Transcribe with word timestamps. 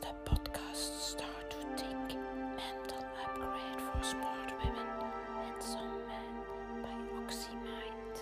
de 0.00 0.14
podcast 0.24 0.92
Start 1.00 1.50
to 1.50 1.56
Think 1.74 2.18
Mental 2.56 3.02
Upgrade 3.24 3.80
for 3.86 4.04
Smart 4.04 4.50
Women 4.62 4.88
and 5.44 5.62
Some 5.62 5.98
Men 6.06 6.32
by 6.82 6.98
OxyMind. 7.22 8.14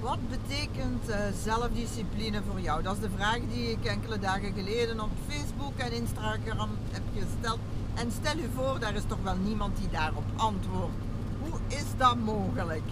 Wat 0.00 0.18
betekent 0.28 1.08
eh, 1.08 1.18
zelfdiscipline 1.42 2.42
voor 2.50 2.60
jou? 2.60 2.82
Dat 2.82 2.94
is 2.94 3.00
de 3.00 3.10
vraag 3.16 3.38
die 3.48 3.70
ik 3.70 3.84
enkele 3.84 4.18
dagen 4.18 4.52
geleden 4.52 5.00
op 5.00 5.10
Facebook 5.28 5.76
en 5.76 5.92
Instagram 5.92 6.70
heb 6.90 7.02
gesteld. 7.14 7.58
En 7.94 8.10
stel 8.12 8.38
u 8.38 8.48
voor, 8.54 8.78
daar 8.78 8.94
is 8.94 9.04
toch 9.06 9.22
wel 9.22 9.36
niemand 9.36 9.76
die 9.76 9.88
daarop 9.88 10.26
antwoordt. 10.36 10.94
Hoe 11.40 11.58
is 11.68 11.86
dat 11.96 12.16
mogelijk? 12.16 12.84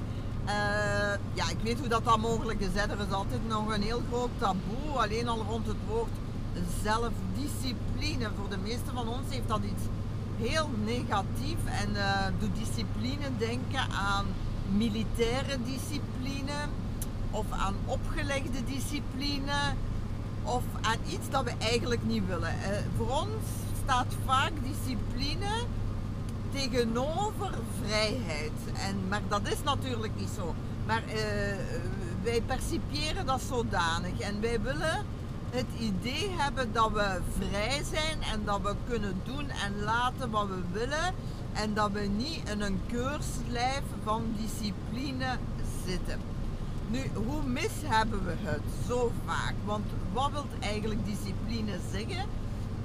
Eh, 0.44 0.97
ja, 1.32 1.50
ik 1.50 1.58
weet 1.62 1.78
hoe 1.78 1.88
dat 1.88 2.04
dan 2.04 2.20
mogelijk 2.20 2.60
is. 2.60 2.74
Er 2.74 3.00
is 3.08 3.12
altijd 3.12 3.48
nog 3.48 3.74
een 3.74 3.82
heel 3.82 4.02
groot 4.08 4.30
taboe, 4.38 4.96
alleen 4.96 5.28
al 5.28 5.44
rond 5.48 5.66
het 5.66 5.76
woord 5.88 6.10
zelfdiscipline. 6.82 8.30
Voor 8.36 8.48
de 8.48 8.58
meeste 8.62 8.90
van 8.94 9.08
ons 9.08 9.26
heeft 9.28 9.48
dat 9.48 9.60
iets 9.64 9.82
heel 10.40 10.70
negatief 10.84 11.58
en 11.64 11.90
uh, 11.90 12.26
doet 12.38 12.56
discipline 12.56 13.36
denken 13.38 13.90
aan 13.90 14.26
militaire 14.76 15.58
discipline 15.64 16.58
of 17.30 17.46
aan 17.50 17.74
opgelegde 17.84 18.64
discipline 18.64 19.74
of 20.42 20.62
aan 20.80 20.98
iets 21.10 21.30
dat 21.30 21.44
we 21.44 21.52
eigenlijk 21.58 22.04
niet 22.06 22.26
willen. 22.26 22.54
Uh, 22.54 22.78
voor 22.96 23.08
ons 23.08 23.42
staat 23.82 24.06
vaak 24.24 24.52
discipline 24.62 25.50
tegenover 26.52 27.50
vrijheid. 27.84 28.52
En, 28.86 29.08
maar 29.08 29.22
dat 29.28 29.40
is 29.48 29.62
natuurlijk 29.64 30.12
niet 30.16 30.30
zo. 30.36 30.54
Maar 30.88 31.02
uh, 31.06 31.14
wij 32.22 32.42
percipiëren 32.46 33.26
dat 33.26 33.40
zodanig. 33.48 34.20
En 34.20 34.40
wij 34.40 34.60
willen 34.60 35.04
het 35.50 35.66
idee 35.78 36.30
hebben 36.36 36.72
dat 36.72 36.92
we 36.92 37.20
vrij 37.38 37.82
zijn 37.90 38.22
en 38.32 38.44
dat 38.44 38.60
we 38.62 38.74
kunnen 38.88 39.20
doen 39.24 39.48
en 39.50 39.82
laten 39.84 40.30
wat 40.30 40.46
we 40.46 40.60
willen. 40.72 41.14
En 41.52 41.74
dat 41.74 41.90
we 41.90 42.00
niet 42.00 42.48
in 42.50 42.60
een 42.60 42.80
keurslijf 42.86 43.82
van 44.04 44.36
discipline 44.40 45.36
zitten. 45.86 46.20
Nu, 46.88 47.10
hoe 47.14 47.42
mis 47.42 47.72
hebben 47.84 48.24
we 48.24 48.34
het 48.36 48.62
zo 48.86 49.12
vaak? 49.26 49.54
Want 49.64 49.84
wat 50.12 50.30
wil 50.30 50.46
eigenlijk 50.60 51.00
discipline 51.04 51.78
zeggen? 51.92 52.24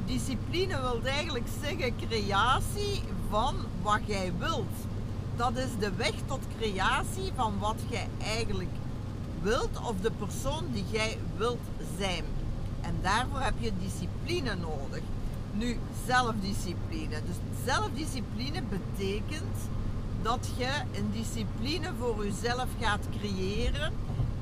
Discipline 0.06 0.82
wil 0.82 1.02
eigenlijk 1.04 1.46
zeggen 1.62 1.96
creatie 2.08 3.04
van 3.30 3.56
wat 3.82 4.00
jij 4.06 4.34
wilt. 4.40 4.93
Dat 5.36 5.58
is 5.58 5.78
de 5.80 5.92
weg 5.96 6.14
tot 6.26 6.40
creatie 6.60 7.32
van 7.36 7.60
wat 7.60 7.76
jij 7.90 8.08
eigenlijk 8.22 8.70
wilt 9.42 9.80
of 9.88 9.96
de 10.02 10.12
persoon 10.12 10.64
die 10.72 10.86
jij 10.92 11.18
wilt 11.38 11.62
zijn. 11.98 12.24
En 12.82 12.96
daarvoor 13.02 13.40
heb 13.40 13.54
je 13.60 13.72
discipline 13.80 14.56
nodig. 14.56 15.02
Nu, 15.54 15.80
zelfdiscipline. 16.06 17.22
Dus 17.26 17.66
zelfdiscipline 17.66 18.62
betekent 18.70 19.56
dat 20.22 20.50
je 20.58 20.70
een 20.92 21.12
discipline 21.12 21.90
voor 22.00 22.26
jezelf 22.26 22.68
gaat 22.80 23.08
creëren. 23.20 23.94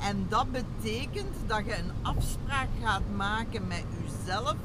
En 0.02 0.26
dat 0.30 0.48
betekent 0.52 1.36
dat 1.48 1.66
je 1.66 1.78
een 1.78 1.92
afspraak 2.02 2.70
gaat 2.84 3.16
maken 3.16 3.68
met 3.68 3.84
jezelf 4.04 4.56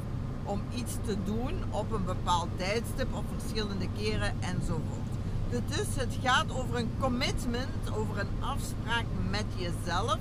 om 0.44 0.61
iets 0.74 0.92
te 1.05 1.16
doen 1.24 1.55
op 1.70 1.92
een 1.92 2.05
bepaald 2.05 2.48
tijdstip 2.56 3.14
of 3.14 3.24
verschillende 3.38 3.88
keren 3.98 4.34
enzovoort. 4.40 5.16
Dus 5.50 5.86
het 5.94 6.19
gaat 6.22 6.50
over 6.50 6.77
een 6.77 6.91
commitment, 7.00 7.91
over 7.94 8.19
een 8.19 8.28
afspraak 8.41 9.05
met 9.30 9.44
jezelf. 9.56 10.19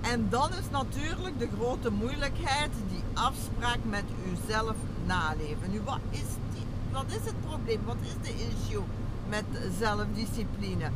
En 0.00 0.26
dan 0.28 0.50
is 0.50 0.70
natuurlijk 0.70 1.38
de 1.38 1.48
grote 1.56 1.90
moeilijkheid 1.90 2.70
die 2.88 3.02
afspraak 3.12 3.78
met 3.84 4.04
jezelf 4.24 4.74
naleven. 5.06 5.70
Nu, 5.70 5.80
wat 5.84 6.00
is, 6.10 6.20
die, 6.54 6.64
wat 6.92 7.04
is 7.06 7.24
het 7.24 7.40
probleem? 7.46 7.80
Wat 7.84 7.96
is 8.02 8.28
de 8.28 8.34
issue 8.34 8.82
met 9.28 9.44
zelfdiscipline? 9.78 10.90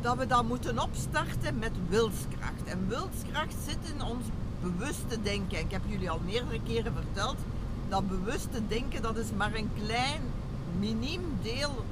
Dat 0.00 0.16
we 0.16 0.26
dat 0.26 0.48
moeten 0.48 0.78
opstarten 0.78 1.58
met 1.58 1.72
wilskracht. 1.88 2.64
En 2.64 2.88
wilskracht 2.88 3.54
zit 3.66 3.92
in 3.94 4.02
ons 4.02 4.24
bewuste 4.60 5.22
denken. 5.22 5.58
Ik 5.58 5.70
heb 5.70 5.82
jullie 5.86 6.10
al 6.10 6.20
meerdere 6.24 6.60
keren 6.62 6.92
verteld 6.94 7.36
dat 7.88 8.08
bewuste 8.08 8.66
denken, 8.68 9.02
dat 9.02 9.16
is 9.16 9.32
maar 9.36 9.54
een 9.54 9.70
klein, 9.84 10.20
miniem 10.78 11.22
deel 11.42 11.84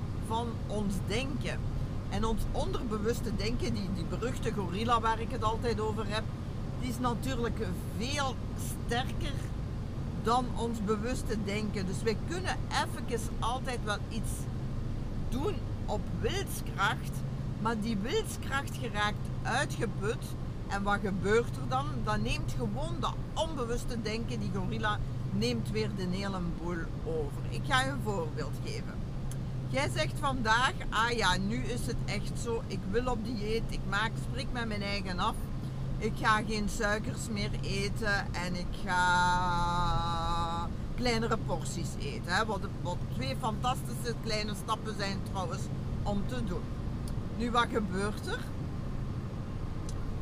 ons 0.66 0.94
denken. 1.06 1.59
En 2.09 2.25
ons 2.25 2.43
onderbewuste 2.53 3.37
denken, 3.37 3.75
die, 3.75 3.88
die 3.94 4.04
beruchte 4.04 4.53
gorilla 4.53 5.00
waar 5.00 5.20
ik 5.20 5.31
het 5.31 5.43
altijd 5.44 5.81
over 5.81 6.04
heb, 6.09 6.22
die 6.81 6.91
is 6.91 6.98
natuurlijk 6.98 7.66
veel 7.98 8.34
sterker 8.87 9.32
dan 10.22 10.44
ons 10.56 10.84
bewuste 10.84 11.44
denken. 11.44 11.87
Dus 11.87 12.03
wij 12.03 12.16
kunnen 12.28 12.56
even 12.69 13.28
altijd 13.38 13.78
wel 13.84 13.98
iets 14.09 14.31
doen 15.28 15.54
op 15.87 16.00
wilskracht, 16.21 17.12
maar 17.60 17.81
die 17.81 17.97
wilskracht 17.97 18.76
geraakt 18.81 19.28
uitgeput. 19.42 20.25
En 20.69 20.82
wat 20.82 20.98
gebeurt 21.04 21.56
er 21.56 21.69
dan? 21.69 21.87
Dan 22.04 22.22
neemt 22.22 22.54
gewoon 22.59 22.97
dat 23.00 23.15
onbewuste 23.34 24.03
denken, 24.03 24.41
die 24.41 24.50
gorilla, 24.54 24.98
neemt 25.31 25.71
weer 25.71 25.91
de 25.97 26.06
hele 26.10 26.41
boel 26.62 26.78
over. 27.04 27.42
Ik 27.48 27.60
ga 27.69 27.82
je 27.82 27.91
een 27.91 28.00
voorbeeld 28.04 28.54
geven. 28.65 29.02
Jij 29.72 29.88
zegt 29.94 30.19
vandaag, 30.19 30.72
ah 30.88 31.10
ja, 31.10 31.37
nu 31.37 31.56
is 31.56 31.87
het 31.87 31.97
echt 32.05 32.33
zo, 32.43 32.62
ik 32.66 32.78
wil 32.91 33.06
op 33.06 33.25
dieet, 33.25 33.62
ik 33.69 33.81
maak, 33.88 34.10
spreek 34.31 34.47
met 34.53 34.69
mijn 34.69 34.83
eigen 34.83 35.19
af. 35.19 35.34
Ik 35.99 36.12
ga 36.16 36.43
geen 36.49 36.69
suikers 36.69 37.28
meer 37.31 37.50
eten 37.60 38.34
en 38.34 38.55
ik 38.55 38.66
ga 38.84 40.69
kleinere 40.94 41.38
porties 41.47 41.88
eten. 41.99 42.47
Wat, 42.47 42.97
twee 43.15 43.37
fantastische 43.41 44.15
kleine 44.25 44.55
stappen 44.62 44.94
zijn 44.99 45.19
trouwens 45.31 45.62
om 46.03 46.22
te 46.27 46.44
doen. 46.44 46.62
Nu, 47.37 47.50
wat 47.50 47.66
gebeurt 47.72 48.27
er? 48.27 48.41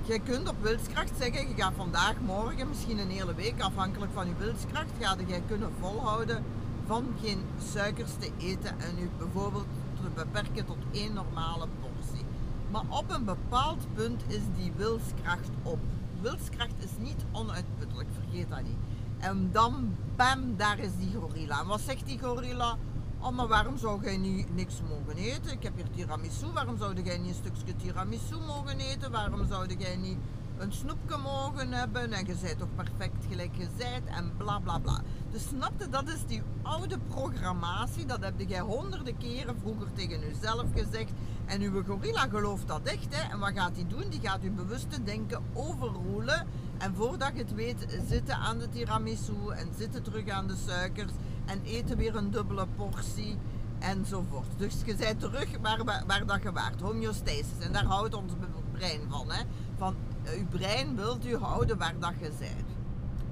Jij 0.02 0.18
kunt 0.18 0.48
op 0.48 0.62
wilskracht 0.62 1.12
zeggen, 1.18 1.48
je 1.48 1.62
gaat 1.62 1.72
vandaag, 1.76 2.14
morgen, 2.26 2.68
misschien 2.68 2.98
een 2.98 3.10
hele 3.10 3.34
week, 3.34 3.60
afhankelijk 3.60 4.12
van 4.14 4.26
je 4.26 4.34
wilskracht, 4.38 4.90
ga 5.00 5.16
jij 5.26 5.42
kunnen 5.48 5.72
volhouden 5.80 6.44
van 6.90 7.06
geen 7.22 7.40
suikers 7.72 8.10
te 8.18 8.30
eten 8.38 8.80
en 8.80 8.98
u 8.98 9.10
bijvoorbeeld 9.18 9.66
te 10.02 10.08
beperken 10.14 10.66
tot 10.66 10.76
één 10.92 11.12
normale 11.12 11.66
portie. 11.80 12.24
Maar 12.70 12.82
op 12.88 13.04
een 13.08 13.24
bepaald 13.24 13.86
punt 13.94 14.22
is 14.26 14.40
die 14.56 14.72
wilskracht 14.76 15.50
op. 15.62 15.78
Wilskracht 16.20 16.74
is 16.78 16.90
niet 16.98 17.24
onuitputtelijk, 17.32 18.08
vergeet 18.20 18.48
dat 18.48 18.62
niet. 18.62 18.78
En 19.18 19.48
dan, 19.52 19.96
bam, 20.16 20.56
daar 20.56 20.78
is 20.78 20.90
die 20.98 21.14
gorilla. 21.14 21.60
En 21.60 21.66
wat 21.66 21.80
zegt 21.80 22.06
die 22.06 22.18
gorilla? 22.18 22.76
Oh, 23.18 23.30
maar 23.30 23.48
waarom 23.48 23.78
zou 23.78 24.02
jij 24.02 24.16
niet 24.16 24.54
niks 24.54 24.80
mogen 24.88 25.22
eten? 25.22 25.52
Ik 25.52 25.62
heb 25.62 25.76
hier 25.76 25.90
tiramisu. 25.90 26.46
Waarom 26.54 26.78
zou 26.78 27.02
jij 27.02 27.18
niet 27.18 27.28
een 27.28 27.34
stukje 27.34 27.76
tiramisu 27.76 28.36
mogen 28.46 28.78
eten? 28.78 29.10
Waarom 29.10 29.46
zou 29.46 29.74
jij 29.78 29.96
niet 29.96 30.18
een 30.60 30.72
snoepje 30.72 31.16
mogen 31.16 31.72
hebben? 31.72 32.12
En 32.12 32.26
je 32.26 32.34
bent 32.42 32.58
toch 32.58 32.74
perfect 32.74 33.24
gelijk 33.28 33.54
gezet 33.54 34.02
en 34.04 34.32
bla 34.36 34.58
bla 34.58 34.78
bla. 34.78 35.00
Dus 35.30 35.48
snapte, 35.48 35.88
dat 35.88 36.08
is 36.08 36.26
die 36.26 36.42
oude 36.62 36.98
programmatie. 37.08 38.06
Dat 38.06 38.20
heb 38.20 38.34
jij 38.46 38.60
honderden 38.60 39.16
keren 39.16 39.56
vroeger 39.60 39.92
tegen 39.92 40.20
jezelf 40.20 40.64
gezegd. 40.74 41.12
En 41.46 41.60
uw 41.60 41.84
gorilla 41.84 42.20
gelooft 42.20 42.68
dat 42.68 42.80
echt. 42.82 43.14
Hè? 43.14 43.30
En 43.32 43.38
wat 43.38 43.52
gaat 43.54 43.74
hij 43.74 43.86
doen? 43.88 44.08
Die 44.08 44.20
gaat 44.20 44.42
uw 44.42 44.54
bewuste 44.54 45.02
denken 45.02 45.42
overroelen. 45.52 46.46
En 46.78 46.94
voordat 46.94 47.30
je 47.34 47.38
het 47.38 47.54
weet, 47.54 48.00
zitten 48.08 48.36
aan 48.36 48.58
de 48.58 48.68
tiramisu 48.68 49.48
en 49.56 49.68
zitten 49.78 50.02
terug 50.02 50.28
aan 50.28 50.46
de 50.46 50.56
suikers 50.66 51.12
en 51.46 51.62
eten 51.64 51.96
weer 51.96 52.16
een 52.16 52.30
dubbele 52.30 52.66
portie 52.76 53.38
enzovoort. 53.78 54.46
Dus 54.56 54.74
je 54.84 54.94
bent 54.94 55.20
terug 55.20 55.48
waar, 55.60 55.84
waar, 55.84 56.04
waar 56.06 56.26
dat 56.26 56.42
je 56.42 56.52
waart, 56.52 56.80
homeostasis. 56.80 57.58
En 57.60 57.72
daar 57.72 57.84
houdt 57.84 58.14
ons 58.14 58.32
brein 58.80 59.00
van. 59.08 59.30
Hè? 59.30 59.42
Van, 59.76 59.96
uh, 60.24 60.38
uw 60.38 60.46
brein 60.46 60.96
wilt 60.96 61.26
u 61.26 61.36
houden 61.36 61.78
waar 61.78 61.94
dat 61.98 62.12
je 62.20 62.30
bent. 62.38 62.68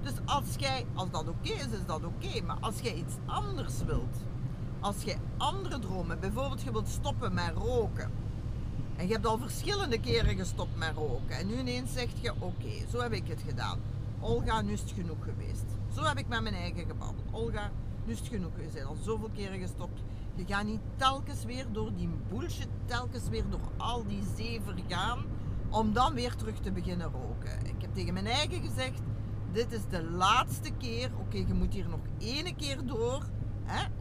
Dus 0.03 0.13
als, 0.25 0.55
jij, 0.57 0.87
als 0.95 1.11
dat 1.11 1.29
oké 1.29 1.49
is, 1.49 1.67
is 1.67 1.87
dat 1.87 2.05
oké. 2.05 2.43
Maar 2.47 2.57
als 2.61 2.81
jij 2.81 2.95
iets 2.95 3.15
anders 3.27 3.83
wilt, 3.87 4.17
als 4.81 5.03
je 5.03 5.17
andere 5.37 5.79
dromen, 5.79 6.21
bijvoorbeeld 6.21 6.63
je 6.63 6.73
wilt 6.73 6.89
stoppen 6.89 7.35
met 7.35 7.53
roken. 7.55 8.11
En 8.97 9.07
je 9.07 9.13
hebt 9.13 9.27
al 9.27 9.39
verschillende 9.39 10.01
keren 10.01 10.37
gestopt 10.37 10.77
met 10.77 10.93
roken. 10.95 11.37
En 11.37 11.47
nu 11.47 11.59
ineens 11.59 11.93
zeg 11.93 12.09
je, 12.21 12.33
oké, 12.39 12.89
zo 12.91 13.01
heb 13.01 13.13
ik 13.13 13.29
het 13.29 13.43
gedaan. 13.47 13.79
Olga, 14.21 14.63
nu 14.63 14.73
is 14.73 14.81
het 14.81 14.91
genoeg 14.91 15.25
geweest. 15.25 15.65
Zo 15.95 16.03
heb 16.03 16.19
ik 16.19 16.29
met 16.29 16.43
mijn 16.43 16.55
eigen 16.55 16.87
gebabbeld. 16.87 17.27
Olga, 17.31 17.71
nu 18.05 18.13
is 18.13 18.19
het 18.19 18.29
genoeg. 18.29 18.51
Je 18.57 18.69
bent 18.73 18.87
al 18.87 18.97
zoveel 19.03 19.31
keren 19.35 19.59
gestopt. 19.59 20.01
Je 20.35 20.45
gaat 20.47 20.65
niet 20.65 20.81
telkens 20.97 21.45
weer 21.45 21.67
door 21.73 21.91
die 21.97 22.09
bullshit, 22.29 22.69
telkens 22.87 23.29
weer 23.29 23.45
door 23.51 23.61
al 23.77 24.07
die 24.07 24.23
zeven 24.37 24.79
gaan, 24.89 25.25
om 25.71 25.93
dan 25.93 26.15
weer 26.15 26.35
terug 26.35 26.59
te 26.59 26.73
beginnen 26.73 27.11
roken. 27.11 27.67
Ik 27.67 27.81
heb 27.81 27.95
tegen 27.95 28.13
mijn 28.13 28.27
eigen 28.27 28.63
gezegd, 28.63 29.01
dit 29.53 29.73
is 29.73 29.87
de 29.91 30.03
laatste 30.03 30.71
keer. 30.71 31.11
Oké, 31.19 31.37
je 31.37 31.55
moet 31.55 31.75
hier 31.75 31.89
nog 31.89 32.01
één 32.19 32.57
keer 32.57 32.87
door. 32.87 33.23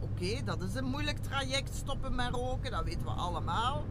Oké, 0.00 0.44
dat 0.44 0.62
is 0.62 0.74
een 0.74 0.84
moeilijk 0.84 1.18
traject, 1.18 1.74
stoppen 1.74 2.14
met 2.14 2.34
roken, 2.34 2.70
dat 2.70 2.84
weten 2.84 3.04
we 3.04 3.10
allemaal. 3.10 3.84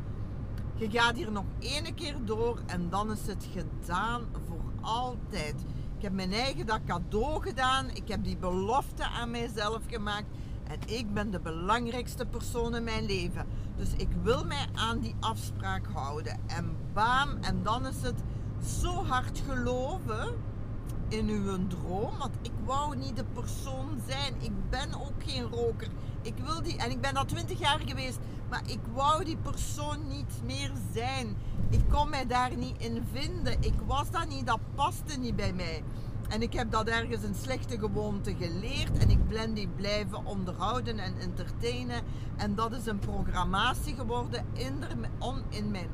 Je 0.76 0.90
gaat 0.90 1.16
hier 1.16 1.32
nog 1.32 1.46
één 1.60 1.94
keer 1.96 2.16
door 2.26 2.60
en 2.66 2.90
dan 2.90 3.12
is 3.12 3.28
het 3.28 3.48
gedaan 3.52 4.22
voor 4.48 4.74
altijd. 4.82 5.56
Ik 5.98 6.04
heb 6.04 6.14
mijn 6.14 6.34
eigen 6.34 6.66
dat 6.66 6.80
cadeau 6.86 7.42
gedaan. 7.42 7.90
Ik 7.90 8.08
heb 8.08 8.24
die 8.24 8.38
belofte 8.38 9.04
aan 9.04 9.32
mijzelf 9.32 9.82
gemaakt. 9.88 10.28
En 10.68 10.80
ik 10.86 11.14
ben 11.14 11.32
de 11.32 11.40
belangrijkste 11.40 12.26
persoon 12.26 12.76
in 12.76 12.84
mijn 12.84 13.06
leven. 13.06 13.46
Dus 13.76 13.94
ik 13.98 14.10
wil 14.24 14.46
mij 14.46 14.68
aan 14.76 15.00
die 15.00 15.16
afspraak 15.20 15.86
houden. 15.94 16.40
En 16.48 16.76
bam, 16.94 17.38
en 17.42 17.64
dan 17.64 17.86
is 17.86 18.02
het 18.02 18.22
zo 18.82 19.06
hard 19.06 19.44
geloven 19.50 20.36
in 21.08 21.30
uw 21.30 21.68
droom. 21.68 22.18
Want 22.18 22.36
ik 22.42 22.52
wou 22.66 22.96
niet 22.96 23.16
de 23.16 23.26
persoon 23.34 24.02
zijn. 24.08 24.34
Ik 24.40 24.70
ben 24.70 24.94
ook 24.94 25.24
geen 25.26 25.44
roker. 25.44 25.88
Ik 26.22 26.34
wil 26.38 26.64
die, 26.64 26.78
en 26.78 26.92
ik 26.92 27.02
ben 27.02 27.16
al 27.16 27.26
twintig 27.26 27.60
jaar 27.60 27.80
geweest, 27.86 28.20
maar 28.50 28.62
ik 28.66 28.80
wou 28.94 29.24
die 29.24 29.38
persoon 29.38 30.08
niet 30.08 30.42
meer 30.46 30.72
zijn. 30.94 31.38
Ik 31.70 31.82
kon 31.90 32.10
mij 32.10 32.28
daar 32.28 32.56
niet 32.56 32.76
in 32.78 33.04
vinden. 33.12 33.62
Ik 33.62 33.74
was 33.86 34.12
dat 34.12 34.28
niet, 34.28 34.46
dat 34.46 34.60
paste 34.76 35.20
niet 35.20 35.36
bij 35.36 35.54
mij. 35.54 35.84
En 36.28 36.42
ik 36.42 36.54
heb 36.54 36.72
dat 36.72 36.88
ergens 36.88 37.24
een 37.24 37.36
slechte 37.36 37.80
gewoonte 37.80 38.36
geleerd 38.36 38.98
en 38.98 39.10
ik 39.10 39.28
ben 39.28 39.54
die 39.54 39.68
blijven 39.68 40.26
onderhouden 40.26 41.00
en 41.00 41.14
entertainen. 41.20 42.02
En 42.36 42.56
dat 42.56 42.72
is 42.72 42.86
een 42.86 43.00
programmatie 43.00 43.96
geworden 43.96 44.46
in, 44.54 44.84
in 45.50 45.72
mijn 45.72 45.90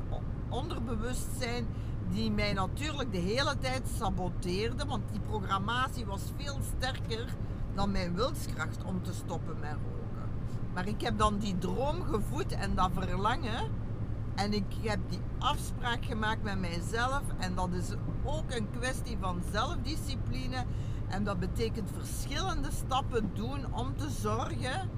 onderbewustzijn 0.48 1.66
die 2.10 2.30
mij 2.30 2.52
natuurlijk 2.52 3.12
de 3.12 3.18
hele 3.18 3.58
tijd 3.58 3.82
saboteerde, 3.98 4.84
want 4.86 5.02
die 5.10 5.20
programmatie 5.20 6.06
was 6.06 6.22
veel 6.36 6.58
sterker 6.76 7.34
dan 7.74 7.90
mijn 7.90 8.14
wilskracht 8.14 8.84
om 8.84 9.02
te 9.02 9.12
stoppen 9.12 9.58
met 9.60 9.70
roken. 9.72 10.30
Maar 10.74 10.88
ik 10.88 11.00
heb 11.00 11.18
dan 11.18 11.38
die 11.38 11.58
droom 11.58 12.02
gevoed 12.02 12.52
en 12.52 12.74
dat 12.74 12.90
verlangen 12.94 13.70
en 14.34 14.52
ik 14.52 14.64
heb 14.80 14.98
die 15.08 15.20
afspraak 15.38 16.04
gemaakt 16.04 16.42
met 16.42 16.60
mijzelf 16.60 17.22
en 17.38 17.54
dat 17.54 17.68
is 17.72 17.90
ook 18.24 18.50
een 18.50 18.70
kwestie 18.78 19.16
van 19.20 19.42
zelfdiscipline 19.52 20.64
en 21.08 21.24
dat 21.24 21.38
betekent 21.38 21.90
verschillende 21.96 22.68
stappen 22.70 23.30
doen 23.34 23.74
om 23.74 23.96
te 23.96 24.10
zorgen 24.20 24.90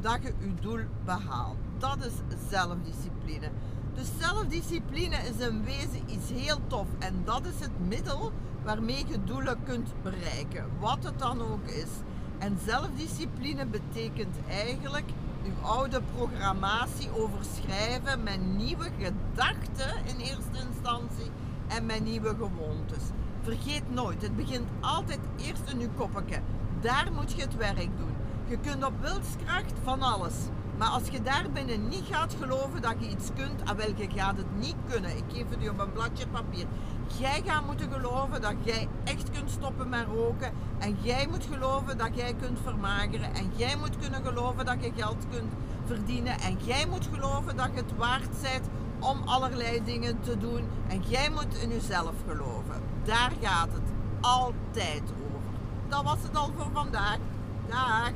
dat 0.00 0.18
je 0.22 0.32
je 0.38 0.54
doel 0.60 0.80
behaalt. 1.04 1.56
Dat 1.78 2.04
is 2.04 2.12
zelfdiscipline. 2.48 3.50
Dus 3.94 4.08
zelfdiscipline 4.18 5.16
is 5.16 5.46
in 5.46 5.64
wezen 5.64 6.02
iets 6.06 6.30
heel 6.30 6.58
tof 6.66 6.86
en 6.98 7.22
dat 7.24 7.46
is 7.46 7.60
het 7.60 7.88
middel 7.88 8.32
waarmee 8.64 9.06
je 9.08 9.24
doelen 9.24 9.62
kunt 9.62 9.92
bereiken, 10.02 10.66
wat 10.80 11.04
het 11.04 11.18
dan 11.18 11.40
ook 11.40 11.66
is. 11.66 11.90
En 12.38 12.58
zelfdiscipline 12.64 13.66
betekent 13.66 14.36
eigenlijk 14.48 15.10
uw 15.44 15.68
oude 15.68 16.00
programmatie 16.16 17.08
overschrijven 17.16 18.22
met 18.22 18.56
nieuwe 18.56 18.90
gedachten 18.98 20.06
in 20.06 20.16
eerste 20.16 20.66
instantie 20.70 21.30
en 21.66 21.86
met 21.86 22.04
nieuwe 22.04 22.28
gewoontes. 22.28 23.02
Vergeet 23.42 23.82
nooit, 23.90 24.22
het 24.22 24.36
begint 24.36 24.68
altijd 24.80 25.20
eerst 25.36 25.62
in 25.72 25.80
uw 25.80 25.90
koppetje. 25.96 26.40
Daar 26.80 27.12
moet 27.12 27.32
je 27.32 27.42
het 27.42 27.56
werk 27.56 27.98
doen. 27.98 28.14
Je 28.46 28.58
kunt 28.58 28.84
op 28.84 29.00
wilskracht 29.00 29.72
van 29.82 30.02
alles. 30.02 30.34
Maar 30.78 30.88
als 30.88 31.08
je 31.08 31.22
daar 31.22 31.46
binnen 31.52 31.88
niet 31.88 32.04
gaat 32.10 32.36
geloven 32.40 32.82
dat 32.82 32.94
je 32.98 33.08
iets 33.08 33.28
kunt, 33.36 33.64
ah, 33.64 33.76
welke 33.76 34.08
gaat 34.14 34.36
het 34.36 34.58
niet 34.58 34.76
kunnen. 34.88 35.16
Ik 35.16 35.24
geef 35.28 35.50
het 35.50 35.62
je 35.62 35.70
op 35.70 35.78
een 35.78 35.92
bladje 35.92 36.26
papier. 36.26 36.66
Jij 37.18 37.42
gaat 37.44 37.66
moeten 37.66 37.92
geloven 37.92 38.40
dat 38.40 38.54
jij 38.62 38.88
echt 39.04 39.30
kunt 39.30 39.50
stoppen 39.50 39.88
met 39.88 40.06
roken. 40.06 40.52
En 40.78 40.96
jij 41.00 41.26
moet 41.30 41.46
geloven 41.52 41.98
dat 41.98 42.10
jij 42.14 42.34
kunt 42.40 42.58
vermageren. 42.62 43.34
En 43.34 43.50
jij 43.56 43.76
moet 43.76 43.98
kunnen 43.98 44.24
geloven 44.24 44.64
dat 44.64 44.84
je 44.84 44.92
geld 44.96 45.26
kunt 45.30 45.52
verdienen. 45.86 46.40
En 46.40 46.56
jij 46.64 46.86
moet 46.86 47.08
geloven 47.12 47.56
dat 47.56 47.68
je 47.74 47.80
het 47.80 47.96
waard 47.96 48.40
bent 48.42 48.68
om 48.98 49.22
allerlei 49.24 49.84
dingen 49.84 50.20
te 50.20 50.38
doen. 50.38 50.68
En 50.88 51.02
jij 51.06 51.30
moet 51.30 51.54
in 51.62 51.68
jezelf 51.68 52.14
geloven. 52.28 52.82
Daar 53.04 53.32
gaat 53.40 53.72
het 53.72 53.92
altijd 54.20 55.02
over. 55.02 55.52
Dat 55.88 56.02
was 56.02 56.22
het 56.22 56.36
al 56.36 56.50
voor 56.56 56.70
vandaag. 56.72 57.18
Dag. 57.68 58.12